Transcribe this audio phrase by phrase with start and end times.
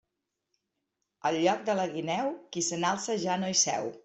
[1.31, 3.93] Al lloc de la guineu, qui se n'alça ja no hi seu.